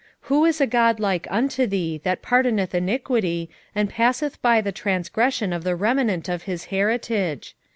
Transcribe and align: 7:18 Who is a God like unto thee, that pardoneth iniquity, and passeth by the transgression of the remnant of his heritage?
7:18 0.23 0.27
Who 0.29 0.45
is 0.45 0.59
a 0.59 0.65
God 0.65 0.99
like 0.99 1.27
unto 1.29 1.67
thee, 1.67 2.01
that 2.03 2.23
pardoneth 2.23 2.73
iniquity, 2.73 3.51
and 3.75 3.87
passeth 3.87 4.41
by 4.41 4.59
the 4.59 4.71
transgression 4.71 5.53
of 5.53 5.63
the 5.63 5.75
remnant 5.75 6.27
of 6.27 6.41
his 6.49 6.65
heritage? 6.73 7.55